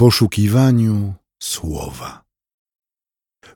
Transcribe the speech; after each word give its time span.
poszukiwaniu 0.00 1.14
słowa. 1.42 2.22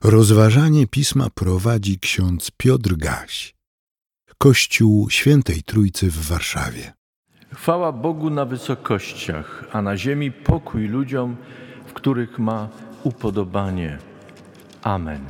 Rozważanie 0.03 0.87
pisma 0.87 1.29
prowadzi 1.29 1.99
ksiądz 1.99 2.51
Piotr 2.57 2.95
Gaś, 2.95 3.55
Kościół 4.37 5.09
Świętej 5.09 5.63
Trójcy 5.63 6.11
w 6.11 6.27
Warszawie. 6.27 6.93
Chwała 7.53 7.91
Bogu 7.91 8.29
na 8.29 8.45
wysokościach, 8.45 9.65
a 9.71 9.81
na 9.81 9.97
ziemi 9.97 10.31
pokój 10.31 10.87
ludziom, 10.87 11.37
w 11.85 11.93
których 11.93 12.39
ma 12.39 12.69
upodobanie. 13.03 13.97
Amen. 14.83 15.25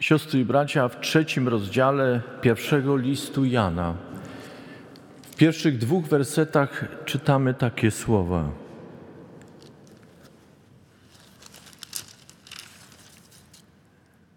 Siostry 0.00 0.40
i 0.40 0.44
bracia, 0.44 0.88
w 0.88 1.00
trzecim 1.00 1.48
rozdziale 1.48 2.22
pierwszego 2.40 2.96
listu 2.96 3.44
Jana, 3.44 4.11
pierwszych 5.42 5.78
dwóch 5.78 6.04
wersetach 6.04 6.84
czytamy 7.04 7.54
takie 7.54 7.90
słowa. 7.90 8.50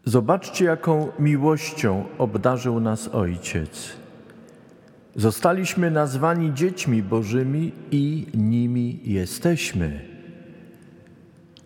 Zobaczcie, 0.05 0.65
jaką 0.65 1.11
miłością 1.19 2.05
obdarzył 2.17 2.79
nas 2.79 3.07
Ojciec. 3.07 3.95
Zostaliśmy 5.15 5.91
nazwani 5.91 6.53
dziećmi 6.53 7.03
Bożymi 7.03 7.71
i 7.91 8.27
nimi 8.33 8.99
jesteśmy. 9.03 10.01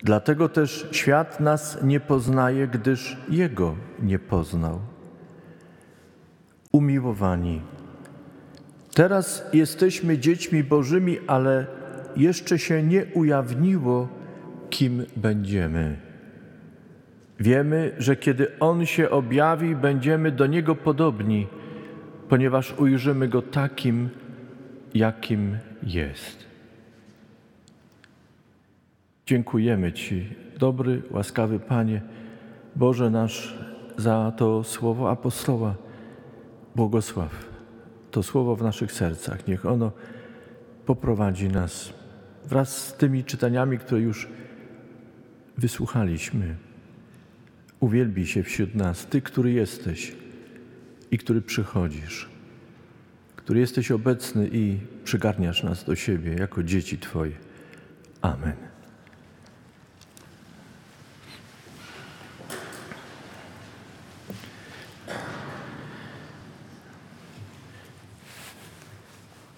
Dlatego 0.02 0.48
też 0.48 0.88
świat 0.90 1.40
nas 1.40 1.78
nie 1.82 2.00
poznaje, 2.00 2.68
gdyż 2.68 3.16
Jego 3.28 3.76
nie 4.02 4.18
poznał. 4.18 4.80
Umiłowani, 6.72 7.60
teraz 8.94 9.44
jesteśmy 9.52 10.18
dziećmi 10.18 10.64
Bożymi, 10.64 11.18
ale 11.26 11.66
jeszcze 12.16 12.58
się 12.58 12.82
nie 12.82 13.06
ujawniło, 13.14 14.08
kim 14.70 15.04
będziemy. 15.16 15.96
Wiemy, 17.40 17.92
że 17.98 18.16
kiedy 18.16 18.58
On 18.58 18.86
się 18.86 19.10
objawi, 19.10 19.76
będziemy 19.76 20.32
do 20.32 20.46
Niego 20.46 20.74
podobni, 20.74 21.46
ponieważ 22.28 22.74
ujrzymy 22.78 23.28
Go 23.28 23.42
takim, 23.42 24.08
jakim 24.94 25.56
jest. 25.82 26.44
Dziękujemy 29.26 29.92
Ci, 29.92 30.28
dobry, 30.58 31.02
łaskawy 31.10 31.58
Panie, 31.58 32.00
Boże 32.76 33.10
nasz, 33.10 33.58
za 33.96 34.32
to 34.36 34.64
słowo 34.64 35.10
apostoła. 35.10 35.74
Błogosław 36.76 37.49
to 38.10 38.22
słowo 38.22 38.56
w 38.56 38.62
naszych 38.62 38.92
sercach. 38.92 39.46
Niech 39.46 39.66
ono 39.66 39.92
poprowadzi 40.86 41.48
nas 41.48 41.92
wraz 42.44 42.86
z 42.86 42.94
tymi 42.94 43.24
czytaniami, 43.24 43.78
które 43.78 44.00
już 44.00 44.28
wysłuchaliśmy. 45.58 46.56
Uwielbi 47.80 48.26
się 48.26 48.42
wśród 48.42 48.74
nas 48.74 49.06
Ty, 49.06 49.22
który 49.22 49.52
jesteś 49.52 50.12
i 51.10 51.18
który 51.18 51.42
przychodzisz, 51.42 52.28
który 53.36 53.60
jesteś 53.60 53.90
obecny 53.90 54.48
i 54.52 54.78
przygarniasz 55.04 55.62
nas 55.62 55.84
do 55.84 55.96
siebie 55.96 56.34
jako 56.34 56.62
dzieci 56.62 56.98
Twoje. 56.98 57.32
Amen. 58.22 58.69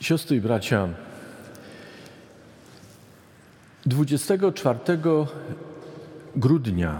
Siostry 0.02 0.36
i 0.36 0.40
bracia, 0.40 0.88
24 3.86 4.78
grudnia 6.36 6.98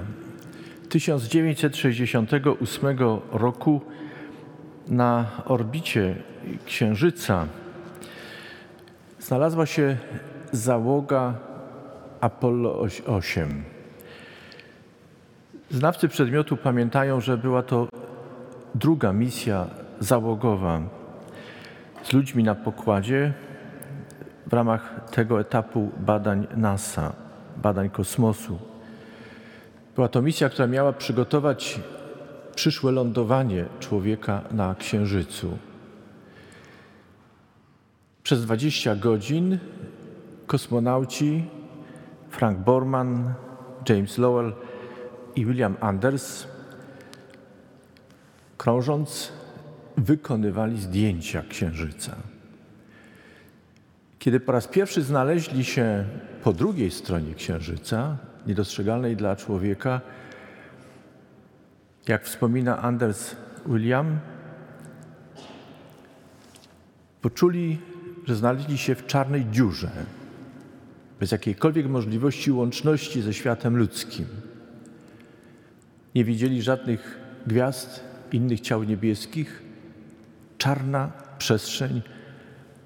1968 0.88 2.98
roku 3.32 3.80
na 4.88 5.26
orbicie 5.44 6.16
Księżyca 6.66 7.46
znalazła 9.20 9.66
się 9.66 9.96
załoga 10.52 11.34
Apollo 12.20 12.86
8. 13.06 13.64
Znawcy 15.70 16.08
przedmiotu 16.08 16.56
pamiętają, 16.56 17.20
że 17.20 17.38
była 17.38 17.62
to 17.62 17.88
druga 18.74 19.12
misja 19.12 19.66
załogowa 20.00 21.01
z 22.02 22.12
ludźmi 22.12 22.44
na 22.44 22.54
pokładzie 22.54 23.32
w 24.46 24.52
ramach 24.52 25.10
tego 25.10 25.40
etapu 25.40 25.90
badań 25.98 26.46
NASA, 26.56 27.12
badań 27.56 27.90
kosmosu. 27.90 28.58
Była 29.94 30.08
to 30.08 30.22
misja, 30.22 30.48
która 30.48 30.66
miała 30.66 30.92
przygotować 30.92 31.80
przyszłe 32.54 32.92
lądowanie 32.92 33.64
człowieka 33.80 34.42
na 34.50 34.74
Księżycu. 34.74 35.58
Przez 38.22 38.42
20 38.44 38.96
godzin 38.96 39.58
kosmonauci 40.46 41.44
Frank 42.30 42.58
Borman, 42.58 43.34
James 43.88 44.18
Lowell 44.18 44.52
i 45.36 45.46
William 45.46 45.76
Anders, 45.80 46.46
krążąc, 48.58 49.32
wykonywali 49.96 50.80
zdjęcia 50.80 51.42
Księżyca. 51.48 52.16
Kiedy 54.18 54.40
po 54.40 54.52
raz 54.52 54.68
pierwszy 54.68 55.02
znaleźli 55.02 55.64
się 55.64 56.04
po 56.44 56.52
drugiej 56.52 56.90
stronie 56.90 57.34
Księżyca, 57.34 58.16
niedostrzegalnej 58.46 59.16
dla 59.16 59.36
człowieka, 59.36 60.00
jak 62.08 62.24
wspomina 62.24 62.82
Anders 62.82 63.36
William, 63.66 64.18
poczuli, 67.22 67.78
że 68.24 68.36
znaleźli 68.36 68.78
się 68.78 68.94
w 68.94 69.06
czarnej 69.06 69.46
dziurze, 69.50 69.90
bez 71.20 71.32
jakiejkolwiek 71.32 71.88
możliwości 71.88 72.52
łączności 72.52 73.22
ze 73.22 73.34
światem 73.34 73.76
ludzkim. 73.76 74.26
Nie 76.14 76.24
widzieli 76.24 76.62
żadnych 76.62 77.18
gwiazd, 77.46 78.04
innych 78.32 78.60
ciał 78.60 78.82
niebieskich, 78.82 79.62
czarna 80.62 81.10
przestrzeń 81.38 82.02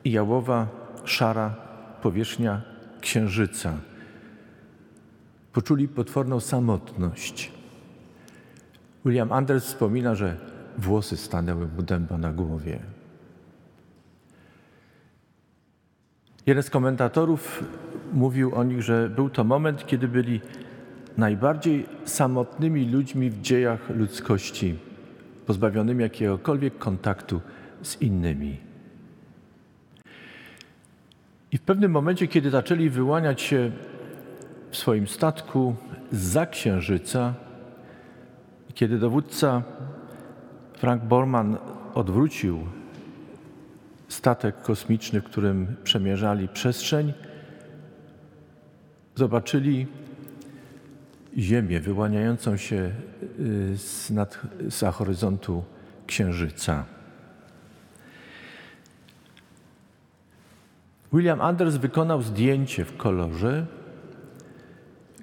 i 0.04 0.12
jałowa, 0.12 0.68
szara 1.04 1.54
powierzchnia 2.02 2.62
księżyca. 3.00 3.72
Poczuli 5.52 5.88
potworną 5.88 6.40
samotność. 6.40 7.52
William 9.04 9.32
Anders 9.32 9.64
wspomina, 9.64 10.14
że 10.14 10.36
włosy 10.78 11.16
stanęły 11.16 11.68
mu 11.68 11.82
dęba 11.82 12.18
na 12.18 12.32
głowie. 12.32 12.78
Jeden 16.46 16.62
z 16.62 16.70
komentatorów 16.70 17.64
mówił 18.12 18.54
o 18.54 18.64
nich, 18.64 18.82
że 18.82 19.10
był 19.10 19.30
to 19.30 19.44
moment, 19.44 19.86
kiedy 19.86 20.08
byli 20.08 20.40
najbardziej 21.16 21.86
samotnymi 22.04 22.90
ludźmi 22.90 23.30
w 23.30 23.40
dziejach 23.40 23.90
ludzkości, 23.90 24.78
pozbawionymi 25.46 26.02
jakiegokolwiek 26.02 26.78
kontaktu 26.78 27.40
z 27.82 28.02
innymi. 28.02 28.56
I 31.52 31.58
w 31.58 31.62
pewnym 31.62 31.90
momencie, 31.90 32.28
kiedy 32.28 32.50
zaczęli 32.50 32.90
wyłaniać 32.90 33.42
się 33.42 33.70
w 34.70 34.76
swoim 34.76 35.08
statku 35.08 35.76
za 36.12 36.46
księżyca, 36.46 37.34
kiedy 38.74 38.98
dowódca 38.98 39.62
Frank 40.74 41.04
Borman 41.04 41.56
odwrócił 41.94 42.66
statek 44.08 44.62
kosmiczny, 44.62 45.20
w 45.20 45.24
którym 45.24 45.76
przemierzali 45.84 46.48
przestrzeń, 46.48 47.12
zobaczyli 49.14 49.86
Ziemię 51.38 51.80
wyłaniającą 51.80 52.56
się 52.56 52.90
y, 53.40 53.78
z, 53.78 54.10
nad, 54.10 54.38
z 54.70 54.94
horyzontu 54.94 55.64
Księżyca. 56.06 56.84
William 61.12 61.40
Anders 61.40 61.76
wykonał 61.76 62.22
zdjęcie 62.22 62.84
w 62.84 62.96
kolorze, 62.96 63.66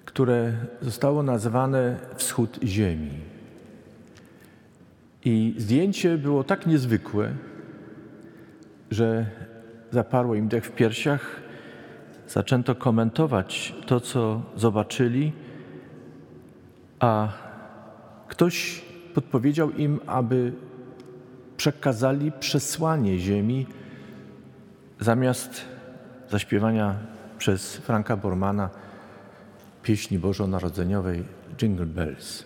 które 0.06 0.54
zostało 0.82 1.24
nazwane 1.24 2.00
Wschód 2.16 2.60
Ziemi. 2.64 3.12
I 5.26 5.56
zdjęcie 5.58 6.18
było 6.18 6.44
tak 6.44 6.68
niezwykłe, 6.68 7.34
że 8.92 9.26
zaparło 9.92 10.36
im 10.36 10.48
dech 10.48 10.66
w 10.66 10.72
piersiach. 10.72 11.42
Zaczęto 12.28 12.76
komentować 12.76 13.76
to, 13.86 14.00
co 14.00 14.42
zobaczyli, 14.56 15.32
a 17.00 17.28
ktoś 18.28 18.82
podpowiedział 19.14 19.72
im, 19.72 20.00
aby 20.08 20.54
przekazali 21.58 22.32
przesłanie 22.40 23.20
Ziemi 23.20 23.66
zamiast 25.00 25.73
zaśpiewania 26.34 26.96
przez 27.38 27.78
Franka 27.78 28.18
Bormana 28.18 28.70
pieśni 29.84 30.20
bożonarodzeniowej 30.20 31.24
Jingle 31.58 31.86
Bells, 31.86 32.44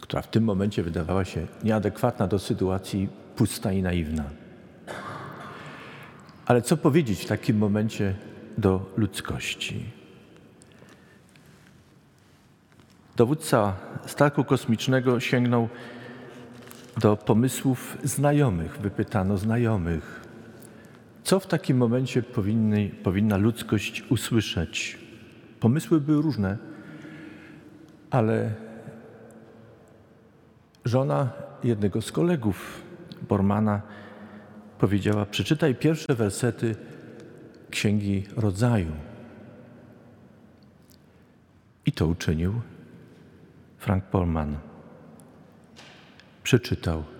która 0.00 0.22
w 0.22 0.30
tym 0.30 0.44
momencie 0.44 0.82
wydawała 0.82 1.24
się 1.24 1.46
nieadekwatna 1.64 2.26
do 2.26 2.38
sytuacji, 2.38 3.08
pusta 3.36 3.72
i 3.72 3.82
naiwna. 3.82 4.24
Ale 6.46 6.62
co 6.62 6.76
powiedzieć 6.76 7.24
w 7.24 7.26
takim 7.26 7.58
momencie 7.58 8.14
do 8.58 8.92
ludzkości? 8.96 9.84
Dowódca 13.16 13.76
statku 14.06 14.44
kosmicznego 14.44 15.20
sięgnął 15.20 15.68
do 17.00 17.16
pomysłów 17.16 17.98
znajomych, 18.04 18.78
wypytano 18.78 19.38
znajomych. 19.38 20.27
Co 21.28 21.40
w 21.40 21.46
takim 21.46 21.76
momencie 21.76 22.22
powinny, 22.22 22.90
powinna 23.02 23.36
ludzkość 23.36 24.04
usłyszeć? 24.10 24.98
Pomysły 25.60 26.00
były 26.00 26.22
różne, 26.22 26.58
ale 28.10 28.54
żona 30.84 31.32
jednego 31.64 32.02
z 32.02 32.12
kolegów 32.12 32.82
Bormana 33.28 33.82
powiedziała: 34.78 35.26
Przeczytaj 35.26 35.74
pierwsze 35.74 36.14
wersety 36.14 36.76
Księgi 37.70 38.24
Rodzaju. 38.36 38.92
I 41.86 41.92
to 41.92 42.06
uczynił 42.06 42.60
Frank 43.78 44.04
Borman. 44.12 44.58
Przeczytał. 46.42 47.17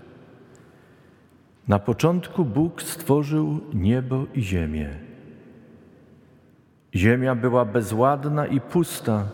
Na 1.68 1.78
początku 1.78 2.44
Bóg 2.44 2.82
stworzył 2.82 3.60
niebo 3.74 4.26
i 4.34 4.42
ziemię. 4.42 4.88
Ziemia 6.94 7.34
była 7.34 7.64
bezładna 7.64 8.46
i 8.46 8.60
pusta. 8.60 9.24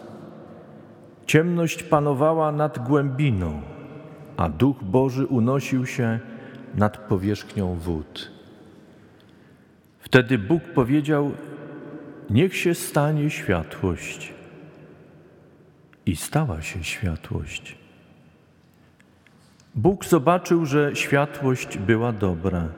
Ciemność 1.27 1.83
panowała 1.83 2.53
nad 2.53 2.89
głębiną, 2.89 3.63
a 4.37 4.49
duch 4.49 4.85
Boży 4.85 5.27
unosił 5.27 5.87
się 5.87 6.19
nad 6.75 6.99
powierzchnią 6.99 7.75
wód. 7.75 8.31
Wtedy 9.99 10.39
Bóg 10.39 10.63
powiedział: 10.63 11.33
Niech 12.31 12.57
się 12.57 12.75
stanie 12.75 13.31
światłość. 13.31 14.35
I 16.07 16.17
stała 16.17 16.63
się 16.63 16.85
światłość. 16.85 17.84
Bóg 19.75 20.05
zobaczył, 20.05 20.67
że 20.67 20.97
światłość 20.97 21.79
była 21.79 22.13
dobra, 22.13 22.69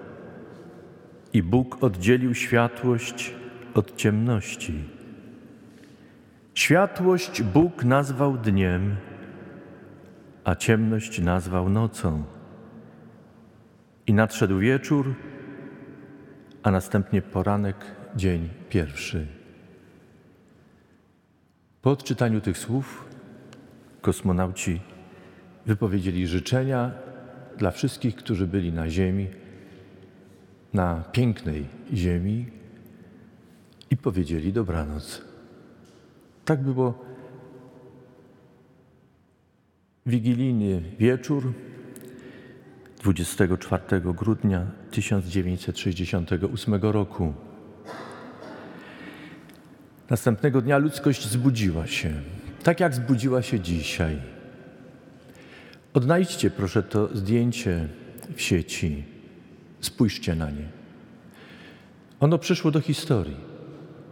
i 1.33 1.43
Bóg 1.43 1.85
oddzielił 1.85 2.35
światłość 2.35 3.35
od 3.75 3.97
ciemności. 3.97 4.85
Światłość 6.55 7.43
Bóg 7.43 7.85
nazwał 7.85 8.39
dniem, 8.39 8.97
a 10.45 10.55
ciemność 10.55 11.21
nazwał 11.21 11.69
nocą. 11.69 12.25
I 14.07 14.15
nadszedł 14.15 14.59
wieczór, 14.59 15.15
a 16.63 16.71
następnie 16.71 17.23
poranek, 17.23 17.77
dzień 18.17 18.49
pierwszy. 18.69 19.27
Po 21.83 21.91
odczytaniu 21.91 22.41
tych 22.41 22.59
słów 22.59 23.05
kosmonauci 24.01 24.81
wypowiedzieli 25.67 26.27
życzenia 26.27 26.91
dla 27.59 27.71
wszystkich, 27.71 28.17
którzy 28.17 28.47
byli 28.47 28.73
na 28.73 28.91
Ziemi, 28.91 29.27
na 30.73 31.05
pięknej 31.13 31.67
Ziemi 31.95 32.47
i 33.91 33.97
powiedzieli 33.97 34.53
dobranoc. 34.53 35.23
Tak 36.45 36.63
było 36.63 37.05
wigilijny 40.07 40.83
wieczór 40.99 41.53
24 43.03 44.01
grudnia 44.01 44.67
1968 44.91 46.75
roku. 46.75 47.35
Następnego 50.11 50.63
dnia 50.63 50.79
ludzkość 50.79 51.29
zbudziła 51.29 51.87
się, 51.87 52.13
tak 52.63 52.81
jak 52.81 52.95
zbudziła 52.95 53.43
się 53.43 53.61
dzisiaj. 53.61 54.36
Odnajdźcie 55.97 56.51
proszę 56.51 56.83
to 56.83 57.09
zdjęcie 57.15 57.89
w 58.35 58.41
sieci, 58.41 59.05
spójrzcie 59.81 60.35
na 60.35 60.51
nie. 60.51 60.69
Ono 62.21 62.39
przyszło 62.39 62.71
do 62.71 62.81
historii. 62.81 63.37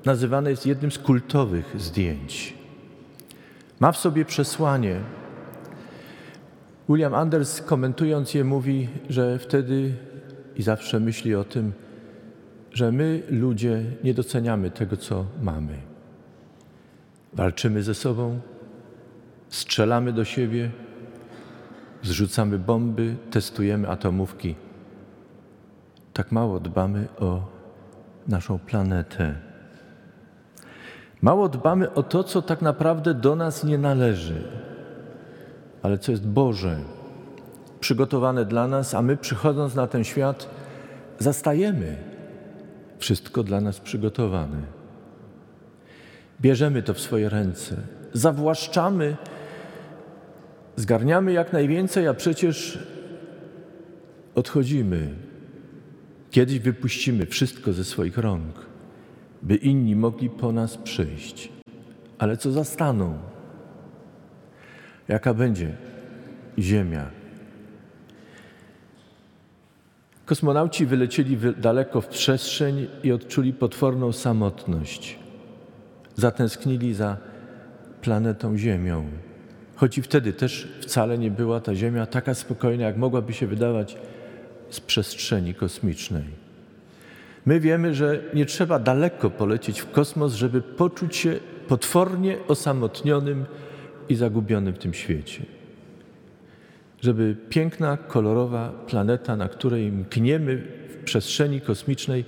Nazywane 0.05 0.51
jest 0.51 0.67
jednym 0.67 0.93
z 0.93 0.99
kultowych 0.99 1.75
zdjęć. 1.81 2.55
Ma 3.81 3.93
w 3.93 3.97
sobie 3.97 4.25
przesłanie. 4.25 5.01
William 6.89 7.15
Anders 7.15 7.61
komentując 7.61 8.35
je 8.35 8.45
mówi, 8.45 8.89
że 9.09 9.39
wtedy 9.39 9.93
i 10.57 10.63
zawsze 10.63 11.01
myśli 11.01 11.35
o 11.35 11.45
tym, 11.45 11.73
że 12.73 12.93
my 12.93 13.23
ludzie 13.31 13.85
nie 14.05 14.15
doceniamy 14.15 14.71
tego, 14.71 14.97
co 14.97 15.27
mamy. 15.43 15.79
Walczymy 17.33 17.83
ze 17.83 17.95
sobą, 17.95 18.41
strzelamy 19.49 20.13
do 20.13 20.25
siebie, 20.25 20.71
zrzucamy 22.05 22.59
bomby, 22.59 23.17
testujemy 23.31 23.89
atomówki. 23.89 24.55
Tak 26.13 26.33
mało 26.33 26.61
dbamy 26.61 27.09
o 27.19 27.43
naszą 28.29 28.59
planetę. 28.59 29.35
Mało 31.23 31.49
dbamy 31.49 31.95
o 31.95 32.03
to, 32.03 32.25
co 32.25 32.43
tak 32.43 32.63
naprawdę 32.63 33.15
do 33.15 33.37
nas 33.37 33.65
nie 33.65 33.79
należy, 33.79 34.43
ale 35.83 35.99
co 35.99 36.13
jest 36.13 36.29
Boże, 36.29 36.77
przygotowane 37.81 38.45
dla 38.45 38.69
nas, 38.69 38.95
a 38.95 39.03
my 39.03 39.17
przychodząc 39.17 39.75
na 39.75 39.87
ten 39.87 40.05
świat, 40.05 40.49
zastajemy 41.19 41.97
wszystko 42.99 43.43
dla 43.43 43.61
nas 43.61 43.81
przygotowane. 43.81 44.63
Bierzemy 46.41 46.83
to 46.83 46.95
w 46.95 47.01
swoje 47.01 47.29
ręce, 47.29 47.77
zawłaszczamy, 48.13 49.17
zgarniamy 50.77 51.33
jak 51.33 51.53
najwięcej, 51.53 52.09
a 52.09 52.15
przecież 52.15 52.79
odchodzimy. 54.35 55.15
Kiedyś 56.31 56.59
wypuścimy 56.59 57.27
wszystko 57.27 57.73
ze 57.73 57.85
swoich 57.85 58.19
rąk, 58.19 58.67
by 59.43 59.55
inni 59.55 59.97
mogli 59.97 60.31
po 60.31 60.53
nas 60.53 60.77
przyjść. 60.77 61.53
Ale 62.19 62.37
co 62.37 62.53
zastaną? 62.53 63.19
Jaka 65.09 65.35
będzie 65.35 65.77
Ziemia? 66.59 67.11
Kosmonauci 70.27 70.87
wylecieli 70.87 71.39
daleko 71.57 72.01
w 72.01 72.09
przestrzeń 72.09 72.87
i 73.03 73.13
odczuli 73.13 73.53
potworną 73.53 74.13
samotność. 74.13 75.19
Zatęsknili 76.17 76.95
za 76.95 77.17
planetą 78.01 78.59
Ziemią. 78.59 79.07
Choć 79.77 79.99
i 79.99 80.03
wtedy 80.03 80.33
też 80.33 80.69
wcale 80.81 81.19
nie 81.19 81.31
była 81.31 81.61
ta 81.61 81.75
Ziemia 81.75 82.07
taka 82.07 82.35
spokojna, 82.35 82.85
jak 82.85 82.97
mogłaby 82.97 83.33
się 83.33 83.47
wydawać 83.47 83.97
z 84.71 84.81
przestrzeni 84.81 85.55
kosmicznej. 85.55 86.25
My 87.47 87.61
wiemy, 87.61 87.95
że 87.95 88.23
nie 88.35 88.47
trzeba 88.47 88.79
daleko 88.79 89.31
polecieć 89.31 89.81
w 89.81 89.91
kosmos, 89.91 90.35
żeby 90.35 90.63
poczuć 90.63 91.17
się 91.17 91.41
potwornie 91.69 92.37
osamotnionym 92.49 93.45
i 94.09 94.15
zagubionym 94.15 94.75
w 94.75 94.79
tym 94.79 94.95
świecie. 94.95 95.43
Żeby 97.01 97.37
piękna, 97.49 97.97
kolorowa 97.97 98.73
planeta, 98.87 99.37
na 99.37 99.49
której 99.49 99.93
mkniemy 99.93 100.57
w 100.89 101.05
przestrzeni 101.05 101.61
kosmicznej, 101.61 102.25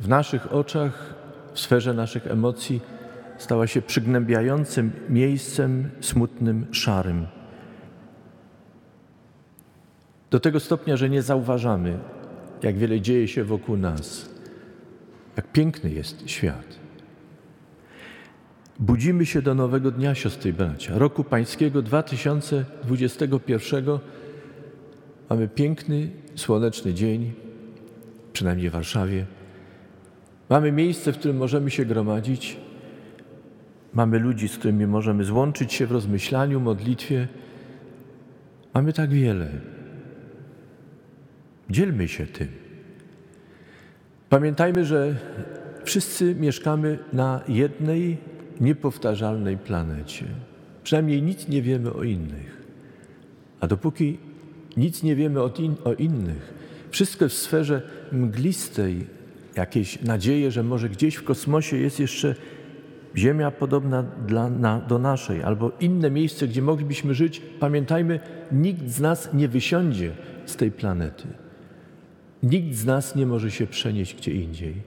w 0.00 0.08
naszych 0.08 0.52
oczach, 0.52 1.14
w 1.52 1.60
sferze 1.60 1.94
naszych 1.94 2.26
emocji, 2.26 2.80
stała 3.38 3.66
się 3.66 3.82
przygnębiającym 3.82 4.92
miejscem 5.08 5.90
smutnym, 6.00 6.66
szarym. 6.70 7.26
Do 10.30 10.40
tego 10.40 10.60
stopnia, 10.60 10.96
że 10.96 11.10
nie 11.10 11.22
zauważamy, 11.22 11.98
jak 12.62 12.78
wiele 12.78 13.00
dzieje 13.00 13.28
się 13.28 13.44
wokół 13.44 13.76
nas, 13.76 14.30
jak 15.36 15.52
piękny 15.52 15.90
jest 15.90 16.30
świat. 16.30 16.84
Budzimy 18.78 19.26
się 19.26 19.42
do 19.42 19.54
nowego 19.54 19.90
dnia, 19.90 20.14
siostry 20.14 20.50
i 20.50 20.52
bracia. 20.52 20.98
Roku 20.98 21.24
pańskiego 21.24 21.82
2021 21.82 23.84
mamy 25.30 25.48
piękny, 25.48 26.10
słoneczny 26.34 26.94
dzień, 26.94 27.32
przynajmniej 28.32 28.70
w 28.70 28.72
Warszawie. 28.72 29.26
Mamy 30.48 30.72
miejsce, 30.72 31.12
w 31.12 31.18
którym 31.18 31.36
możemy 31.36 31.70
się 31.70 31.84
gromadzić. 31.84 32.63
Mamy 33.94 34.18
ludzi, 34.18 34.48
z 34.48 34.58
którymi 34.58 34.86
możemy 34.86 35.24
złączyć 35.24 35.72
się 35.72 35.86
w 35.86 35.92
rozmyślaniu, 35.92 36.60
modlitwie. 36.60 37.28
Mamy 38.74 38.92
tak 38.92 39.10
wiele. 39.10 39.48
Dzielmy 41.70 42.08
się 42.08 42.26
tym. 42.26 42.48
Pamiętajmy, 44.28 44.84
że 44.84 45.16
wszyscy 45.84 46.34
mieszkamy 46.34 46.98
na 47.12 47.40
jednej 47.48 48.18
niepowtarzalnej 48.60 49.58
planecie. 49.58 50.24
Przynajmniej 50.84 51.22
nic 51.22 51.48
nie 51.48 51.62
wiemy 51.62 51.92
o 51.92 52.02
innych. 52.02 52.62
A 53.60 53.66
dopóki 53.66 54.18
nic 54.76 55.02
nie 55.02 55.16
wiemy 55.16 55.42
o, 55.42 55.50
in, 55.58 55.74
o 55.84 55.92
innych, 55.92 56.54
wszystko 56.90 57.28
w 57.28 57.32
sferze 57.32 57.82
mglistej, 58.12 59.06
jakieś 59.56 60.02
nadzieje, 60.02 60.50
że 60.50 60.62
może 60.62 60.88
gdzieś 60.88 61.14
w 61.14 61.24
kosmosie 61.24 61.76
jest 61.76 62.00
jeszcze 62.00 62.34
Ziemia 63.16 63.50
podobna 63.50 64.02
dla, 64.02 64.50
na, 64.50 64.80
do 64.80 64.98
naszej, 64.98 65.42
albo 65.42 65.72
inne 65.80 66.10
miejsce, 66.10 66.48
gdzie 66.48 66.62
moglibyśmy 66.62 67.14
żyć, 67.14 67.42
pamiętajmy, 67.60 68.20
nikt 68.52 68.88
z 68.88 69.00
nas 69.00 69.34
nie 69.34 69.48
wysiądzie 69.48 70.12
z 70.46 70.56
tej 70.56 70.70
planety. 70.70 71.24
Nikt 72.42 72.74
z 72.74 72.84
nas 72.84 73.16
nie 73.16 73.26
może 73.26 73.50
się 73.50 73.66
przenieść 73.66 74.16
gdzie 74.16 74.32
indziej. 74.32 74.82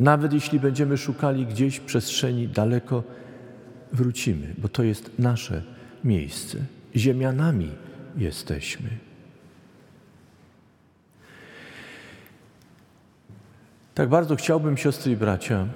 Nawet 0.00 0.32
jeśli 0.32 0.60
będziemy 0.60 0.98
szukali 0.98 1.46
gdzieś 1.46 1.80
przestrzeni 1.80 2.48
daleko, 2.48 3.02
wrócimy, 3.92 4.54
bo 4.58 4.68
to 4.68 4.82
jest 4.82 5.10
nasze 5.18 5.62
miejsce. 6.04 6.58
Ziemianami 6.96 7.70
jesteśmy. 8.16 8.88
Tak 13.94 14.08
bardzo 14.08 14.36
chciałbym, 14.36 14.76
siostry 14.76 15.12
i 15.12 15.16
bracia, 15.16 15.66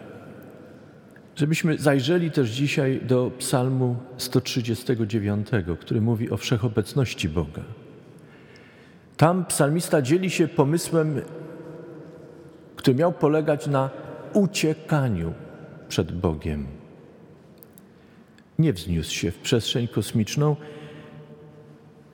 żebyśmy 1.36 1.78
zajrzeli 1.78 2.30
też 2.30 2.50
dzisiaj 2.50 3.00
do 3.06 3.30
Psalmu 3.38 3.96
139, 4.16 5.48
który 5.80 6.00
mówi 6.00 6.30
o 6.30 6.36
wszechobecności 6.36 7.28
Boga. 7.28 7.62
Tam 9.16 9.44
psalmista 9.44 10.02
dzieli 10.02 10.30
się 10.30 10.48
pomysłem, 10.48 11.20
który 12.76 12.96
miał 12.96 13.12
polegać 13.12 13.66
na 13.66 13.90
uciekaniu 14.32 15.34
przed 15.88 16.12
Bogiem. 16.12 16.66
Nie 18.58 18.72
wzniósł 18.72 19.14
się 19.14 19.30
w 19.30 19.38
przestrzeń 19.38 19.88
kosmiczną. 19.88 20.56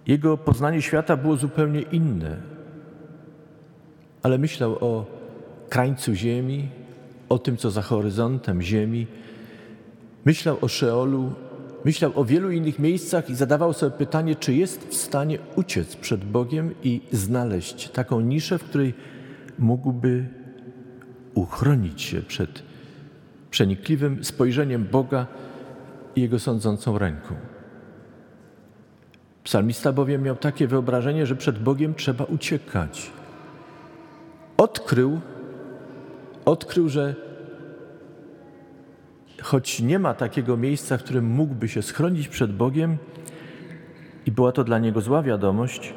Jego 0.07 0.37
poznanie 0.37 0.83
świata 0.83 1.17
było 1.17 1.37
zupełnie 1.37 1.81
inne, 1.81 2.37
ale 4.23 4.39
myślał 4.39 4.73
o 4.81 5.07
krańcu 5.69 6.15
Ziemi, 6.15 6.69
o 7.31 7.39
tym, 7.39 7.57
co 7.57 7.71
za 7.71 7.83
horyzontem 7.83 8.63
Ziemi. 8.63 9.07
Myślał 10.25 10.57
o 10.61 10.69
Szeolu, 10.69 11.33
myślał 11.85 12.13
o 12.15 12.25
wielu 12.25 12.51
innych 12.51 12.79
miejscach 12.79 13.31
i 13.31 13.35
zadawał 13.35 13.73
sobie 13.73 13.97
pytanie, 13.97 14.37
czy 14.37 14.55
jest 14.55 14.89
w 14.89 14.95
stanie 14.95 15.39
uciec 15.57 15.97
przed 15.97 16.25
Bogiem 16.25 16.75
i 16.83 17.01
znaleźć 17.13 17.89
taką 17.89 18.21
niszę, 18.21 18.59
w 18.59 18.65
której 18.65 18.95
mógłby 19.59 20.29
uchronić 21.35 22.03
się 22.03 22.23
przed 22.23 22.63
przenikliwym 23.51 24.25
spojrzeniem 24.25 24.85
Boga 24.85 25.27
i 26.17 26.21
Jego 26.21 26.39
sądzącą 26.39 26.99
ręką. 26.99 27.35
Psalmista 29.45 29.93
bowiem 29.93 30.23
miał 30.23 30.37
takie 30.37 30.67
wyobrażenie, 30.67 31.27
że 31.27 31.37
przed 31.37 31.59
Bogiem 31.59 31.95
trzeba 31.95 32.25
uciekać. 32.25 33.11
Odkrył, 34.57 35.21
odkrył, 36.45 36.89
że 36.89 37.15
choć 39.43 39.81
nie 39.81 39.99
ma 39.99 40.15
takiego 40.15 40.57
miejsca, 40.57 40.99
w 40.99 41.03
którym 41.03 41.25
mógłby 41.25 41.69
się 41.69 41.83
schronić 41.83 42.29
przed 42.29 42.57
Bogiem, 42.57 42.99
i 44.27 44.31
była 44.31 44.53
to 44.53 44.65
dla 44.65 44.79
niego 44.79 45.01
zła 45.01 45.23
wiadomość, 45.23 45.95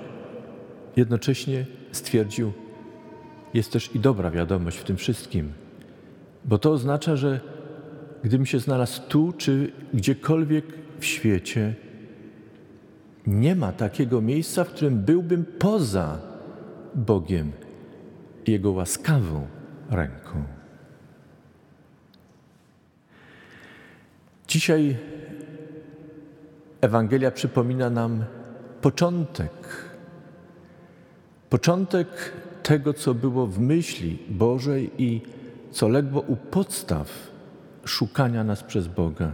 jednocześnie 0.96 1.66
stwierdził, 1.92 2.52
jest 3.54 3.72
też 3.72 3.96
i 3.96 4.00
dobra 4.00 4.32
wiadomość 4.32 4.78
w 4.78 4.84
tym 4.84 4.98
wszystkim, 4.98 5.52
bo 6.46 6.58
to 6.58 6.72
oznacza, 6.72 7.16
że 7.16 7.40
gdybym 8.24 8.46
się 8.46 8.60
znalazł 8.60 9.02
tu 9.08 9.34
czy 9.38 9.72
gdziekolwiek 9.94 10.66
w 11.00 11.06
świecie, 11.06 11.76
nie 13.28 13.56
ma 13.56 13.72
takiego 13.72 14.22
miejsca, 14.22 14.64
w 14.64 14.70
którym 14.70 15.00
byłbym 15.00 15.46
poza 15.60 16.18
Bogiem 16.96 17.52
Jego 18.48 18.72
łaskawą 18.72 19.48
ręką. 19.94 20.44
Dzisiaj 24.48 24.98
Ewangelia 26.82 27.32
przypomina 27.32 27.90
nam 27.90 28.24
początek. 28.82 29.52
Początek 31.50 32.08
tego, 32.64 32.94
co 32.94 33.14
było 33.14 33.48
w 33.48 33.60
myśli 33.60 34.20
Bożej 34.30 34.92
i 34.98 35.22
co 35.72 35.88
legło 35.88 36.22
u 36.22 36.36
podstaw 36.36 37.10
szukania 37.86 38.44
nas 38.44 38.64
przez 38.64 38.88
Boga. 38.88 39.32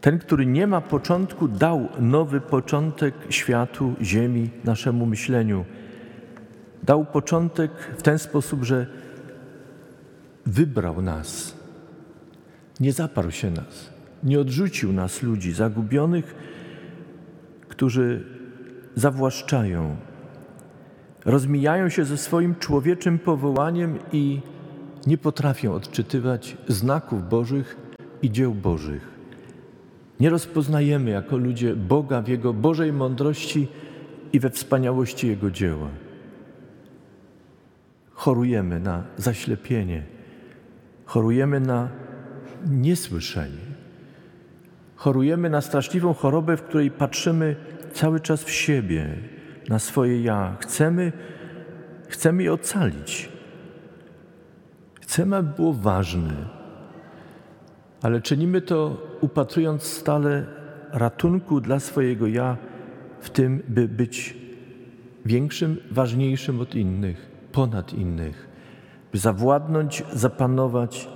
Ten, 0.00 0.18
który 0.18 0.46
nie 0.46 0.66
ma 0.66 0.80
początku, 0.80 1.48
dał 1.48 1.88
nowy 1.98 2.40
początek 2.40 3.14
światu, 3.30 3.94
ziemi, 4.02 4.50
naszemu 4.64 5.06
myśleniu. 5.06 5.64
Dał 6.82 7.04
początek 7.04 7.70
w 7.98 8.02
ten 8.02 8.18
sposób, 8.18 8.64
że 8.64 8.86
wybrał 10.46 11.02
nas. 11.02 11.54
Nie 12.80 12.92
zaparł 12.92 13.30
się 13.30 13.50
nas, 13.50 13.90
nie 14.22 14.40
odrzucił 14.40 14.92
nas, 14.92 15.22
ludzi 15.22 15.52
zagubionych, 15.52 16.34
którzy 17.68 18.24
zawłaszczają, 18.94 19.96
rozmijają 21.24 21.88
się 21.88 22.04
ze 22.04 22.16
swoim 22.16 22.54
człowieczym 22.56 23.18
powołaniem 23.18 23.98
i 24.12 24.40
nie 25.06 25.18
potrafią 25.18 25.72
odczytywać 25.74 26.56
znaków 26.68 27.28
Bożych 27.28 27.76
i 28.22 28.30
dzieł 28.30 28.54
Bożych. 28.54 29.14
Nie 30.20 30.30
rozpoznajemy 30.30 31.10
jako 31.10 31.36
ludzie 31.36 31.76
Boga 31.76 32.22
w 32.22 32.28
Jego 32.28 32.52
Bożej 32.52 32.92
mądrości 32.92 33.68
i 34.32 34.40
we 34.40 34.50
wspaniałości 34.50 35.28
Jego 35.28 35.50
dzieła. 35.50 35.88
Chorujemy 38.12 38.80
na 38.80 39.02
zaślepienie, 39.16 40.02
chorujemy 41.04 41.60
na 41.60 41.88
niesłyszenie, 42.66 43.64
chorujemy 44.96 45.50
na 45.50 45.60
straszliwą 45.60 46.14
chorobę, 46.14 46.56
w 46.56 46.62
której 46.62 46.90
patrzymy 46.90 47.56
cały 47.92 48.20
czas 48.20 48.44
w 48.44 48.50
siebie, 48.50 49.16
na 49.68 49.78
swoje 49.78 50.22
ja. 50.22 50.56
Chcemy, 50.60 51.12
chcemy 52.08 52.42
je 52.42 52.52
ocalić. 52.52 53.28
Chcemy, 55.00 55.36
aby 55.36 55.56
było 55.56 55.72
ważne, 55.72 56.48
ale 58.02 58.20
czynimy 58.20 58.60
to 58.60 59.06
upatrując 59.20 59.82
stale 59.82 60.46
ratunku 60.92 61.60
dla 61.60 61.80
swojego 61.80 62.26
ja 62.26 62.56
w 63.20 63.30
tym, 63.30 63.62
by 63.68 63.88
być 63.88 64.36
większym, 65.24 65.76
ważniejszym 65.90 66.60
od 66.60 66.74
innych, 66.74 67.30
ponad 67.52 67.92
innych, 67.92 68.48
by 69.14 69.18
zawładnąć, 69.18 70.02
zapanować, 70.12 71.08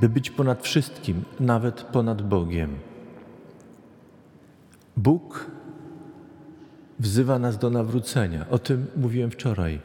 by 0.00 0.08
być 0.08 0.30
ponad 0.30 0.62
wszystkim, 0.62 1.24
nawet 1.40 1.82
ponad 1.82 2.22
Bogiem. 2.22 2.70
Bóg 4.96 5.50
wzywa 7.00 7.38
nas 7.38 7.58
do 7.58 7.70
nawrócenia. 7.70 8.46
O 8.50 8.58
tym 8.58 8.86
mówiłem 8.96 9.30
wczoraj. 9.30 9.80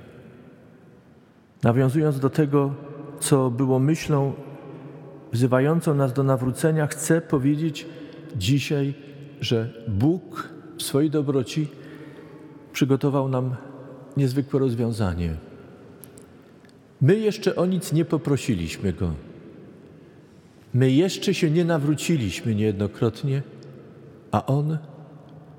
Nawiązując 1.63 2.19
do 2.19 2.29
tego, 2.29 2.73
co 3.19 3.49
było 3.49 3.79
myślą 3.79 4.33
wzywającą 5.31 5.93
nas 5.93 6.13
do 6.13 6.23
nawrócenia, 6.23 6.87
chcę 6.87 7.21
powiedzieć 7.21 7.85
dzisiaj, 8.35 8.93
że 9.41 9.73
Bóg 9.87 10.49
w 10.77 10.83
swojej 10.83 11.09
dobroci 11.09 11.67
przygotował 12.73 13.29
nam 13.29 13.55
niezwykłe 14.17 14.59
rozwiązanie. 14.59 15.50
My 17.01 17.19
jeszcze 17.19 17.55
o 17.55 17.65
nic 17.65 17.93
nie 17.93 18.05
poprosiliśmy 18.05 18.93
Go. 18.93 19.13
My 20.73 20.91
jeszcze 20.91 21.33
się 21.33 21.51
nie 21.51 21.65
nawróciliśmy 21.65 22.55
niejednokrotnie, 22.55 23.41
a 24.31 24.45
On 24.45 24.77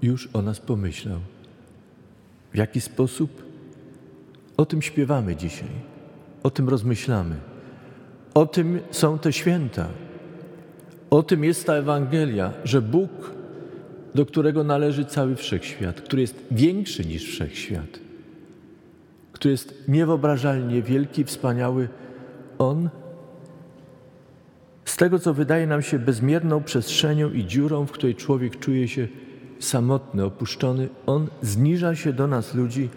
już 0.03 0.29
o 0.33 0.43
nas 0.43 0.61
pomyślał. 0.61 1.21
W 2.53 2.57
jaki 2.57 2.81
sposób? 2.81 3.43
O 4.57 4.67
tym 4.67 4.83
śpiewamy 4.83 5.37
dzisiaj. 5.37 5.69
O 6.43 6.51
tym 6.51 6.69
rozmyślamy. 6.69 7.37
O 8.35 8.47
tym 8.47 8.81
są 8.91 9.19
te 9.19 9.33
święta. 9.33 9.89
O 11.11 11.23
tym 11.23 11.45
jest 11.45 11.67
ta 11.67 11.75
Ewangelia, 11.75 12.53
że 12.65 12.83
Bóg, 12.83 13.35
do 14.15 14.27
którego 14.27 14.65
należy 14.65 15.05
cały 15.05 15.37
wszechświat, 15.37 16.01
który 16.01 16.23
jest 16.23 16.45
większy 16.51 17.05
niż 17.05 17.25
wszechświat, 17.25 17.99
który 19.43 19.53
jest 19.53 19.89
niewyobrażalnie 19.89 20.83
wielki, 20.83 21.25
wspaniały, 21.25 21.89
On 22.59 22.91
z 24.85 24.97
tego, 24.97 25.19
co 25.19 25.35
wydaje 25.35 25.67
nam 25.67 25.83
się 25.83 25.99
bezmierną 25.99 26.63
przestrzenią 26.63 27.31
i 27.31 27.45
dziurą, 27.45 27.87
w 27.87 27.93
której 27.93 28.15
człowiek 28.15 28.59
czuje 28.59 28.89
się 28.89 29.09
samotny, 29.61 30.25
opuszczony, 30.25 30.89
On 31.07 31.29
zniża 31.41 31.95
się 31.95 32.13
do 32.13 32.27
nas, 32.27 32.55
ludzi, 32.55 32.89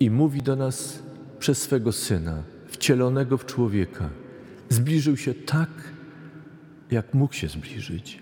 i 0.00 0.10
mówi 0.10 0.42
do 0.42 0.56
nas 0.56 1.02
przez 1.38 1.62
swego 1.62 1.92
Syna 1.92 2.42
wcielonego 2.66 3.38
w 3.38 3.46
człowieka. 3.46 4.10
Zbliżył 4.68 5.16
się 5.16 5.34
tak, 5.34 5.70
jak 6.90 7.14
mógł 7.14 7.34
się 7.34 7.48
zbliżyć. 7.48 8.18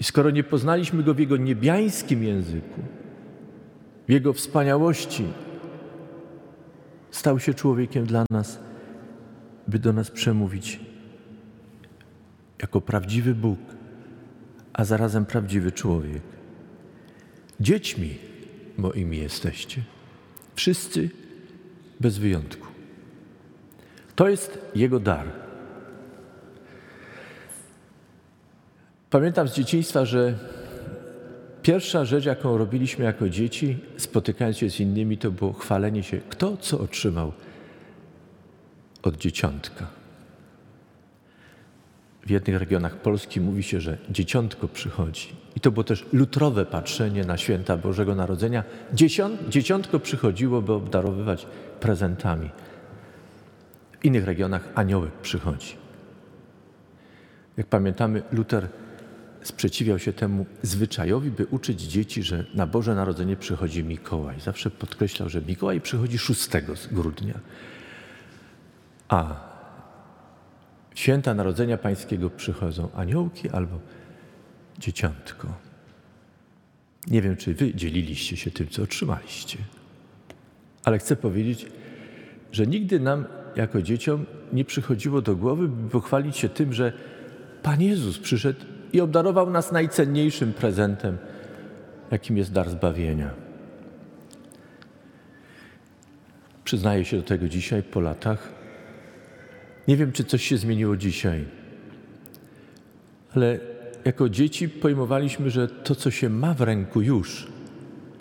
I 0.00 0.04
skoro 0.04 0.30
nie 0.30 0.44
poznaliśmy 0.44 1.02
Go 1.02 1.14
w 1.14 1.18
Jego 1.18 1.36
niebiańskim 1.36 2.22
języku, 2.22 2.80
w 4.08 4.12
Jego 4.12 4.32
wspaniałości, 4.32 5.24
stał 7.10 7.38
się 7.40 7.54
człowiekiem 7.54 8.06
dla 8.06 8.24
nas, 8.30 8.58
by 9.68 9.78
do 9.78 9.92
nas 9.92 10.10
przemówić 10.10 10.80
jako 12.62 12.80
prawdziwy 12.80 13.34
Bóg, 13.34 13.58
a 14.72 14.84
zarazem 14.84 15.26
prawdziwy 15.26 15.72
człowiek. 15.72 16.22
Dziećmi 17.60 18.18
moimi 18.76 19.18
jesteście. 19.18 19.82
Wszyscy 20.54 21.10
bez 22.00 22.18
wyjątku. 22.18 22.66
To 24.16 24.28
jest 24.28 24.58
Jego 24.74 25.00
dar. 25.00 25.26
Pamiętam 29.10 29.48
z 29.48 29.54
dzieciństwa, 29.54 30.04
że 30.04 30.38
pierwsza 31.68 32.04
rzecz, 32.04 32.24
jaką 32.24 32.58
robiliśmy 32.58 33.04
jako 33.04 33.28
dzieci, 33.28 33.78
spotykając 33.96 34.56
się 34.56 34.70
z 34.70 34.80
innymi, 34.80 35.18
to 35.18 35.30
było 35.30 35.52
chwalenie 35.52 36.02
się, 36.02 36.20
kto 36.28 36.56
co 36.56 36.80
otrzymał 36.80 37.32
od 39.02 39.16
dzieciątka. 39.16 39.86
W 42.26 42.30
jednych 42.30 42.56
regionach 42.56 42.96
Polski 42.96 43.40
mówi 43.40 43.62
się, 43.62 43.80
że 43.80 43.98
dzieciątko 44.10 44.68
przychodzi. 44.68 45.28
I 45.56 45.60
to 45.60 45.70
było 45.70 45.84
też 45.84 46.06
lutrowe 46.12 46.66
patrzenie 46.66 47.24
na 47.24 47.36
święta 47.36 47.76
Bożego 47.76 48.14
Narodzenia. 48.14 48.64
dzieciątko 49.48 50.00
przychodziło, 50.00 50.62
by 50.62 50.72
obdarowywać 50.72 51.46
prezentami. 51.80 52.50
W 54.00 54.04
innych 54.04 54.24
regionach 54.24 54.68
aniołek 54.74 55.12
przychodzi. 55.12 55.76
Jak 57.56 57.66
pamiętamy, 57.66 58.22
Luter 58.32 58.68
sprzeciwiał 59.42 59.98
się 59.98 60.12
temu 60.12 60.46
zwyczajowi, 60.62 61.30
by 61.30 61.46
uczyć 61.46 61.82
dzieci, 61.82 62.22
że 62.22 62.44
na 62.54 62.66
Boże 62.66 62.94
Narodzenie 62.94 63.36
przychodzi 63.36 63.84
Mikołaj. 63.84 64.40
Zawsze 64.40 64.70
podkreślał, 64.70 65.28
że 65.28 65.42
Mikołaj 65.42 65.80
przychodzi 65.80 66.18
6 66.18 66.48
grudnia. 66.92 67.40
A 69.08 69.48
święta 70.94 71.34
Narodzenia 71.34 71.78
Pańskiego 71.78 72.30
przychodzą 72.30 72.88
aniołki 72.94 73.50
albo 73.50 73.78
dzieciątko. 74.78 75.54
Nie 77.06 77.22
wiem, 77.22 77.36
czy 77.36 77.54
wy 77.54 77.74
dzieliliście 77.74 78.36
się 78.36 78.50
tym, 78.50 78.68
co 78.68 78.82
otrzymaliście, 78.82 79.58
ale 80.84 80.98
chcę 80.98 81.16
powiedzieć, 81.16 81.66
że 82.52 82.66
nigdy 82.66 83.00
nam 83.00 83.24
jako 83.56 83.82
dzieciom 83.82 84.26
nie 84.52 84.64
przychodziło 84.64 85.22
do 85.22 85.36
głowy, 85.36 85.68
by 85.68 85.90
pochwalić 85.90 86.36
się 86.36 86.48
tym, 86.48 86.72
że 86.72 86.92
Pan 87.62 87.82
Jezus 87.82 88.18
przyszedł 88.18 88.60
i 88.92 89.00
obdarował 89.00 89.50
nas 89.50 89.72
najcenniejszym 89.72 90.52
prezentem, 90.52 91.18
jakim 92.10 92.36
jest 92.36 92.52
dar 92.52 92.70
zbawienia. 92.70 93.30
Przyznaję 96.64 97.04
się 97.04 97.16
do 97.16 97.22
tego 97.22 97.48
dzisiaj 97.48 97.82
po 97.82 98.00
latach. 98.00 98.48
Nie 99.88 99.96
wiem, 99.96 100.12
czy 100.12 100.24
coś 100.24 100.42
się 100.42 100.56
zmieniło 100.56 100.96
dzisiaj, 100.96 101.44
ale 103.34 103.58
jako 104.04 104.28
dzieci 104.28 104.68
pojmowaliśmy, 104.68 105.50
że 105.50 105.68
to, 105.68 105.94
co 105.94 106.10
się 106.10 106.28
ma 106.28 106.54
w 106.54 106.60
ręku 106.60 107.00
już, 107.00 107.46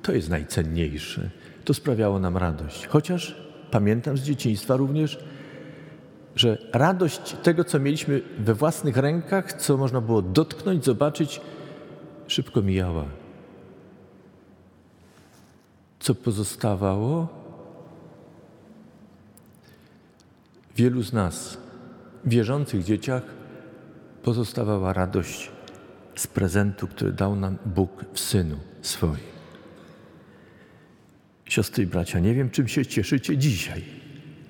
to 0.01 0.11
jest 0.11 0.29
najcenniejsze. 0.29 1.29
To 1.65 1.73
sprawiało 1.73 2.19
nam 2.19 2.37
radość. 2.37 2.87
Chociaż 2.87 3.35
pamiętam 3.71 4.17
z 4.17 4.21
dzieciństwa 4.21 4.75
również, 4.75 5.19
że 6.39 6.57
radość 6.73 7.35
tego, 7.43 7.63
co 7.63 7.79
mieliśmy 7.79 8.21
we 8.39 8.53
własnych 8.53 8.97
rękach, 8.97 9.53
co 9.53 9.77
można 9.77 10.01
było 10.01 10.21
dotknąć, 10.21 10.85
zobaczyć, 10.85 11.41
szybko 12.27 12.61
mijała. 12.61 13.05
Co 15.99 16.15
pozostawało? 16.15 17.27
Wielu 20.75 21.03
z 21.03 21.13
nas, 21.13 21.57
wierzących 22.25 22.83
dzieciach, 22.83 23.23
pozostawała 24.23 24.93
radość 24.93 25.51
z 26.15 26.27
prezentu, 26.27 26.87
który 26.87 27.11
dał 27.11 27.35
nam 27.35 27.57
Bóg 27.65 28.05
w 28.13 28.19
Synu 28.19 28.57
swoim. 28.81 29.27
Siostry 31.45 31.83
i 31.83 31.87
bracia, 31.87 32.19
nie 32.19 32.33
wiem, 32.33 32.49
czym 32.49 32.67
się 32.67 32.85
cieszycie 32.85 33.37
dzisiaj, 33.37 33.83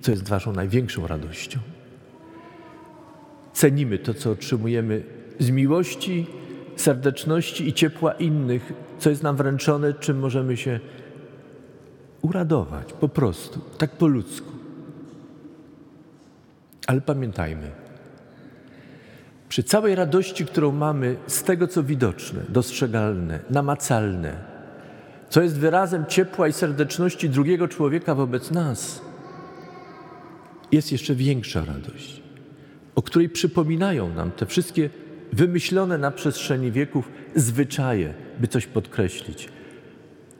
co 0.01 0.11
jest 0.11 0.29
Waszą 0.29 0.53
największą 0.53 1.07
radością. 1.07 1.59
Cenimy 3.57 3.97
to, 3.97 4.13
co 4.13 4.31
otrzymujemy 4.31 5.03
z 5.39 5.49
miłości, 5.49 6.27
serdeczności 6.75 7.67
i 7.67 7.73
ciepła 7.73 8.13
innych, 8.13 8.73
co 8.99 9.09
jest 9.09 9.23
nam 9.23 9.35
wręczone, 9.35 9.93
czym 9.93 10.19
możemy 10.19 10.57
się 10.57 10.79
uradować 12.21 12.93
po 12.93 13.09
prostu, 13.09 13.61
tak 13.77 13.91
po 13.91 14.07
ludzku. 14.07 14.51
Ale 16.87 17.01
pamiętajmy, 17.01 17.71
przy 19.49 19.63
całej 19.63 19.95
radości, 19.95 20.45
którą 20.45 20.71
mamy 20.71 21.15
z 21.27 21.43
tego, 21.43 21.67
co 21.67 21.83
widoczne, 21.83 22.41
dostrzegalne, 22.49 23.39
namacalne, 23.49 24.37
co 25.29 25.41
jest 25.41 25.59
wyrazem 25.59 26.05
ciepła 26.05 26.47
i 26.47 26.53
serdeczności 26.53 27.29
drugiego 27.29 27.67
człowieka 27.67 28.15
wobec 28.15 28.51
nas, 28.51 29.01
jest 30.71 30.91
jeszcze 30.91 31.15
większa 31.15 31.65
radość, 31.65 32.26
o 32.97 33.01
której 33.01 33.29
przypominają 33.29 34.13
nam 34.13 34.31
te 34.31 34.45
wszystkie 34.45 34.89
wymyślone 35.33 35.97
na 35.97 36.11
przestrzeni 36.11 36.71
wieków 36.71 37.11
zwyczaje, 37.35 38.13
by 38.39 38.47
coś 38.47 38.65
podkreślić. 38.65 39.49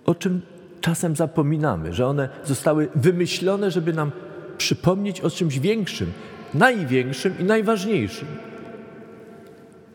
O 0.05 0.15
czym 0.15 0.41
czasem 0.81 1.15
zapominamy, 1.15 1.93
że 1.93 2.07
one 2.07 2.29
zostały 2.45 2.87
wymyślone, 2.95 3.71
żeby 3.71 3.93
nam 3.93 4.11
przypomnieć 4.57 5.21
o 5.21 5.29
czymś 5.29 5.59
większym, 5.59 6.11
największym 6.53 7.39
i 7.39 7.43
najważniejszym. 7.43 8.27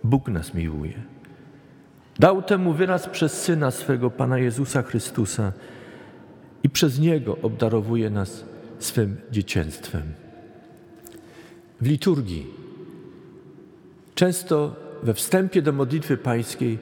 Bóg 0.05 0.29
nas 0.29 0.55
miłuje. 0.55 1.03
Dał 2.19 2.43
temu 2.43 2.73
wyraz 2.73 3.09
przez 3.09 3.43
Syna 3.43 3.71
swego, 3.71 4.11
Pana 4.11 4.39
Jezusa 4.39 4.83
Chrystusa 4.83 5.53
i 6.63 6.71
przez 6.71 6.99
Niego 6.99 7.37
obdarowuje 7.43 8.11
nas 8.11 8.45
swym 8.79 9.17
dzieciństwem. 9.31 10.22
W 11.83 11.87
liturgii 11.87 12.47
często 14.15 14.77
we 15.03 15.15
wstępie 15.15 15.63
do 15.63 15.73
modlitwy 15.73 16.17
pańskiej 16.17 16.79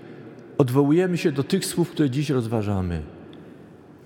odwołujemy 0.59 1.19
się 1.19 1.33
do 1.33 1.45
tych 1.45 1.67
słów, 1.67 1.91
które 1.91 2.11
dziś 2.11 2.31
rozważamy. 2.31 3.03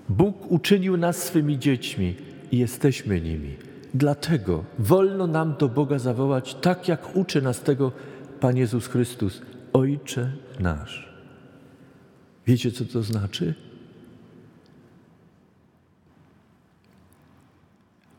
Bóg 0.09 0.51
uczynił 0.51 0.97
nas 0.97 1.23
swymi 1.23 1.59
dziećmi 1.59 2.15
i 2.51 2.57
jesteśmy 2.57 3.21
nimi. 3.21 3.55
Dlatego 3.93 4.63
wolno 4.79 5.27
nam 5.27 5.55
do 5.59 5.69
Boga 5.69 5.99
zawołać 5.99 6.55
tak, 6.55 6.87
jak 6.87 7.15
uczy 7.15 7.41
nas 7.41 7.61
tego 7.61 7.91
Pan 8.39 8.57
Jezus 8.57 8.87
Chrystus, 8.87 9.41
Ojcze 9.73 10.31
nasz. 10.59 11.13
Wiecie, 12.47 12.71
co 12.71 12.85
to 12.85 13.03
znaczy? 13.03 13.53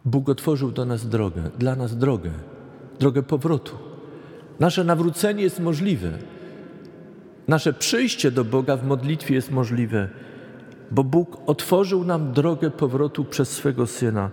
Bóg 0.05 0.29
otworzył 0.29 0.73
do 0.73 0.85
nas 0.85 1.09
drogę, 1.09 1.51
dla 1.59 1.77
nas 1.77 1.99
drogę, 1.99 2.31
drogę 2.99 3.23
powrotu. 3.23 3.77
Nasze 4.61 4.85
nawrócenie 4.85 5.43
jest 5.43 5.61
możliwe. 5.61 6.11
Nasze 7.49 7.73
przyjście 7.73 8.31
do 8.31 8.45
Boga 8.45 8.77
w 8.77 8.87
modlitwie 8.87 9.35
jest 9.35 9.51
możliwe, 9.51 10.09
bo 10.91 11.05
Bóg 11.05 11.39
otworzył 11.47 12.05
nam 12.05 12.33
drogę 12.33 12.71
powrotu 12.71 13.25
przez 13.25 13.49
swego 13.49 13.87
Syna, 13.87 14.31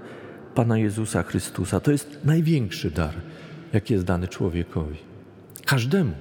Pana 0.56 0.78
Jezusa 0.78 1.24
Chrystusa. 1.24 1.80
To 1.80 1.92
jest 1.92 2.20
największy 2.26 2.92
dar, 2.92 3.14
jaki 3.74 3.94
jest 3.94 4.06
dany 4.06 4.28
człowiekowi. 4.28 4.98
Każdemu. 5.66 6.14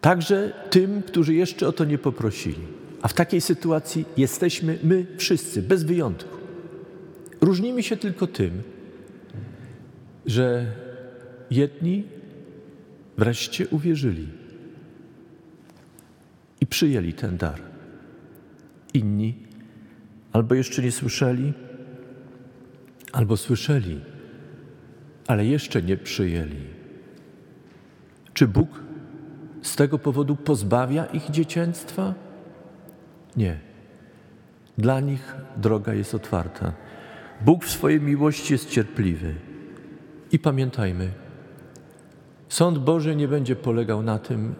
Także 0.00 0.52
tym, 0.70 1.02
którzy 1.02 1.34
jeszcze 1.34 1.68
o 1.68 1.72
to 1.72 1.84
nie 1.84 1.98
poprosili. 1.98 2.80
A 3.02 3.08
w 3.08 3.14
takiej 3.14 3.40
sytuacji 3.40 4.04
jesteśmy 4.16 4.78
my 4.82 5.06
wszyscy, 5.16 5.62
bez 5.62 5.84
wyjątku. 5.84 6.36
Różnimy 7.40 7.82
się 7.82 7.96
tylko 7.96 8.26
tym, 8.26 8.62
że 10.30 10.66
jedni 11.50 12.04
wreszcie 13.18 13.68
uwierzyli 13.68 14.28
i 16.60 16.66
przyjęli 16.66 17.12
ten 17.12 17.36
dar. 17.36 17.60
Inni 18.94 19.34
albo 20.32 20.54
jeszcze 20.54 20.82
nie 20.82 20.92
słyszeli, 20.92 21.52
albo 23.12 23.36
słyszeli, 23.36 24.00
ale 25.26 25.46
jeszcze 25.46 25.82
nie 25.82 25.96
przyjęli. 25.96 26.66
Czy 28.34 28.48
Bóg 28.48 28.68
z 29.62 29.76
tego 29.76 29.98
powodu 29.98 30.36
pozbawia 30.36 31.04
ich 31.06 31.30
dzieciństwa? 31.30 32.14
Nie. 33.36 33.58
Dla 34.78 35.00
nich 35.00 35.34
droga 35.56 35.94
jest 35.94 36.14
otwarta. 36.14 36.72
Bóg 37.40 37.64
w 37.64 37.70
swojej 37.70 38.00
miłości 38.00 38.52
jest 38.52 38.70
cierpliwy. 38.70 39.49
I 40.32 40.38
pamiętajmy, 40.38 41.10
sąd 42.48 42.78
Boży 42.78 43.16
nie 43.16 43.28
będzie 43.28 43.56
polegał 43.56 44.02
na 44.02 44.18
tym, 44.18 44.54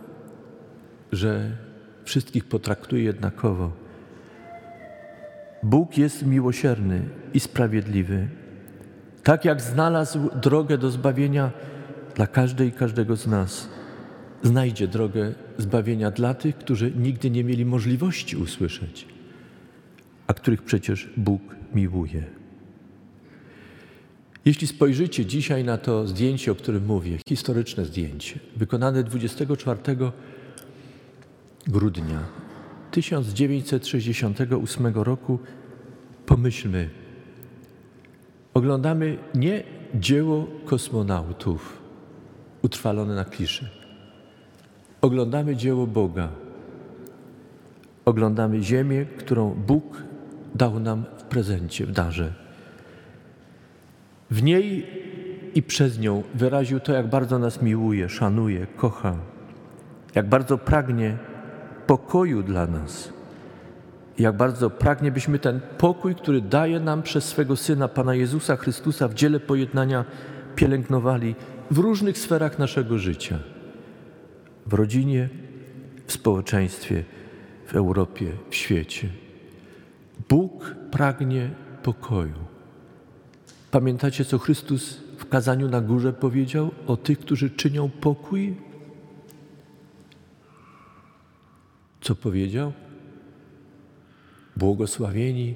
że 1.13 1.57
wszystkich 2.05 2.45
potraktuje 2.45 3.03
jednakowo. 3.03 3.73
Bóg 5.63 5.99
jest 5.99 6.27
miłosierny 6.27 7.03
i 7.35 7.41
sprawiedliwy. 7.41 8.29
Tak 9.23 9.45
jak 9.45 9.61
znalazł 9.61 10.31
drogę 10.41 10.79
do 10.79 10.91
zbawienia 10.91 11.51
dla 12.15 12.27
każdej 12.27 12.69
i 12.69 12.73
każdego 12.73 13.17
z 13.17 13.27
nas, 13.27 13.69
znajdzie 14.43 14.89
drogę 14.89 15.35
zbawienia 15.59 16.11
dla 16.11 16.35
tych, 16.35 16.59
którzy 16.59 16.93
nigdy 16.97 17.31
nie 17.31 17.45
mieli 17.45 17.65
możliwości 17.65 18.37
usłyszeć, 18.37 19.09
a 20.27 20.35
których 20.35 20.63
przecież 20.63 21.09
Bóg 21.17 21.43
miłuje. 21.75 22.40
Jeśli 24.45 24.67
spojrzycie 24.67 25.27
dzisiaj 25.27 25.65
na 25.65 25.79
to 25.79 26.07
zdjęcie, 26.07 26.53
o 26.53 26.55
którym 26.55 26.87
mówię, 26.87 27.19
historyczne 27.29 27.85
zdjęcie, 27.85 28.39
wykonane 28.57 29.03
24 29.03 29.79
grudnia 31.67 32.25
1968 32.91 34.87
roku, 34.95 35.39
pomyślmy, 36.27 36.91
oglądamy 38.55 39.19
nie 39.35 39.65
dzieło 39.95 40.47
kosmonautów 40.65 41.83
utrwalone 42.63 43.15
na 43.15 43.25
kliszy. 43.25 43.69
Oglądamy 45.01 45.57
dzieło 45.57 45.87
Boga. 45.87 46.29
Oglądamy 48.05 48.63
ziemię, 48.63 49.07
którą 49.19 49.55
Bóg 49.55 50.03
dał 50.55 50.81
nam 50.81 51.05
w 51.19 51.23
prezencie, 51.23 51.87
w 51.87 51.93
darze. 51.93 52.35
W 54.31 54.43
niej 54.43 54.87
i 55.55 55.63
przez 55.63 55.99
nią 55.99 56.23
wyraził 56.35 56.81
to, 56.81 56.93
jak 56.93 57.07
bardzo 57.07 57.39
nas 57.39 57.63
miłuje, 57.63 58.09
szanuje, 58.09 58.67
kocha, 58.77 59.17
jak 60.15 60.29
bardzo 60.29 60.59
pragnie 60.59 61.19
pokoju 61.87 62.43
dla 62.43 62.67
nas. 62.67 63.13
Jak 64.19 64.37
bardzo 64.37 64.71
pragnie, 64.71 65.13
byśmy 65.13 65.39
ten 65.39 65.61
pokój, 65.79 66.15
który 66.15 66.41
daje 66.41 66.81
nam 66.81 67.03
przez 67.03 67.25
swego 67.25 67.57
Syna, 67.57 67.89
Pana 67.89 68.15
Jezusa 68.15 68.57
Chrystusa 68.57 69.09
w 69.09 69.15
dziele 69.15 69.41
pojednania, 69.41 70.05
pielęgnowali 70.57 71.35
w 71.71 71.79
różnych 71.79 72.19
sferach 72.19 72.59
naszego 72.59 72.99
życia. 72.99 73.39
W 74.67 74.75
rodzinie, 74.75 75.29
w 76.07 76.13
społeczeństwie, 76.13 77.05
w 77.67 77.75
Europie, 77.75 78.33
w 78.51 78.55
świecie. 78.55 79.09
Bóg 80.29 80.75
pragnie 80.91 81.51
pokoju. 81.83 82.50
Pamiętacie, 83.71 84.25
co 84.25 84.39
Chrystus 84.39 84.97
w 85.19 85.29
kazaniu 85.29 85.69
na 85.69 85.81
górze 85.81 86.13
powiedział 86.13 86.71
o 86.87 86.97
tych, 86.97 87.19
którzy 87.19 87.51
czynią 87.51 87.91
pokój? 87.91 88.57
Co 92.01 92.15
powiedział? 92.15 92.73
Błogosławieni 94.57 95.55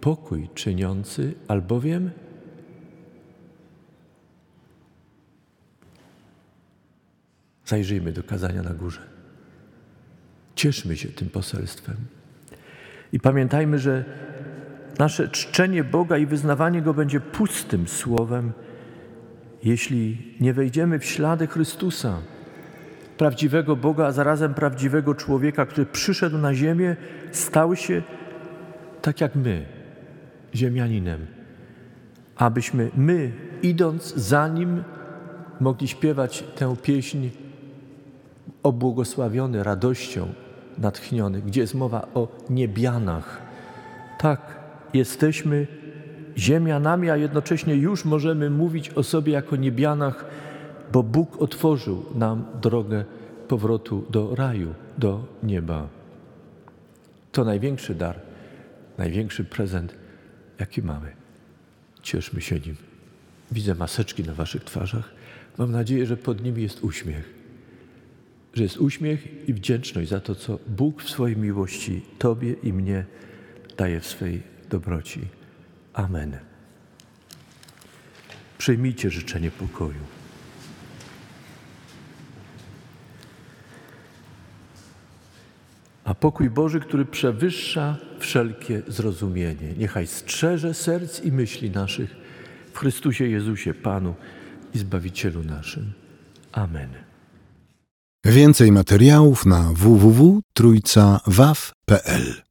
pokój 0.00 0.48
czyniący, 0.54 1.34
albowiem 1.48 2.10
zajrzyjmy 7.64 8.12
do 8.12 8.22
kazania 8.22 8.62
na 8.62 8.74
górze. 8.74 9.00
Cieszmy 10.54 10.96
się 10.96 11.08
tym 11.08 11.30
poselstwem. 11.30 11.96
I 13.12 13.20
pamiętajmy, 13.20 13.78
że 13.78 14.04
nasze 14.98 15.28
czczenie 15.28 15.84
Boga 15.84 16.18
i 16.18 16.26
wyznawanie 16.26 16.82
Go 16.82 16.94
będzie 16.94 17.20
pustym 17.20 17.88
słowem, 17.88 18.52
jeśli 19.64 20.34
nie 20.40 20.52
wejdziemy 20.52 20.98
w 20.98 21.04
ślady 21.04 21.46
Chrystusa 21.46 22.18
prawdziwego 23.16 23.76
Boga, 23.76 24.06
a 24.06 24.12
zarazem 24.12 24.54
prawdziwego 24.54 25.14
człowieka, 25.14 25.66
który 25.66 25.86
przyszedł 25.86 26.38
na 26.38 26.54
ziemię, 26.54 26.96
stał 27.32 27.76
się 27.76 28.02
tak 29.02 29.20
jak 29.20 29.34
my, 29.36 29.66
ziemianinem, 30.54 31.26
abyśmy 32.36 32.90
my, 32.96 33.32
idąc 33.62 34.14
za 34.14 34.48
nim, 34.48 34.84
mogli 35.60 35.88
śpiewać 35.88 36.44
tę 36.56 36.76
pieśń 36.82 37.28
obłogosławiony 38.62 39.64
radością, 39.64 40.28
natchniony, 40.78 41.42
gdzie 41.42 41.60
jest 41.60 41.74
mowa 41.74 42.08
o 42.14 42.28
niebianach. 42.50 43.42
Tak, 44.18 44.63
jesteśmy 44.94 45.66
ziemianami, 46.36 47.10
a 47.10 47.16
jednocześnie 47.16 47.74
już 47.74 48.04
możemy 48.04 48.50
mówić 48.50 48.90
o 48.90 49.02
sobie 49.02 49.32
jako 49.32 49.56
niebianach, 49.56 50.24
bo 50.92 51.02
Bóg 51.02 51.42
otworzył 51.42 52.04
nam 52.14 52.44
drogę 52.62 53.04
powrotu 53.48 54.04
do 54.10 54.34
raju, 54.34 54.74
do 54.98 55.24
nieba. 55.42 55.88
To 57.32 57.44
największy 57.44 57.94
dar, 57.94 58.20
największy 58.98 59.44
prezent, 59.44 59.94
jaki 60.58 60.82
mamy. 60.82 61.12
Cieszmy 62.02 62.40
się 62.40 62.60
nim. 62.60 62.76
Widzę 63.52 63.74
maseczki 63.74 64.22
na 64.22 64.34
Waszych 64.34 64.64
twarzach. 64.64 65.10
Mam 65.58 65.72
nadzieję, 65.72 66.06
że 66.06 66.16
pod 66.16 66.44
nimi 66.44 66.62
jest 66.62 66.84
uśmiech. 66.84 67.34
Że 68.54 68.62
jest 68.62 68.76
uśmiech 68.76 69.48
i 69.48 69.54
wdzięczność 69.54 70.08
za 70.08 70.20
to, 70.20 70.34
co 70.34 70.58
Bóg 70.66 71.02
w 71.02 71.10
swojej 71.10 71.36
miłości 71.36 72.02
Tobie 72.18 72.52
i 72.62 72.72
mnie 72.72 73.04
daje 73.76 74.00
w 74.00 74.06
swej 74.06 74.53
dobroci. 74.68 75.20
Amen. 75.92 76.38
Przyjmijcie 78.58 79.10
życzenie 79.10 79.50
pokoju. 79.50 80.00
A 86.04 86.14
pokój 86.14 86.50
Boży, 86.50 86.80
który 86.80 87.04
przewyższa 87.04 87.96
wszelkie 88.18 88.82
zrozumienie, 88.86 89.72
niechaj 89.78 90.06
strzeże 90.06 90.74
serc 90.74 91.20
i 91.20 91.32
myśli 91.32 91.70
naszych 91.70 92.16
w 92.72 92.78
Chrystusie 92.78 93.28
Jezusie, 93.28 93.74
Panu 93.74 94.14
i 94.74 94.78
Zbawicielu 94.78 95.42
naszym. 95.42 95.92
Amen. 96.52 96.88
Więcej 98.24 98.72
materiałów 98.72 99.46
na 99.46 99.72
www.trójcawaw.pl 99.72 102.34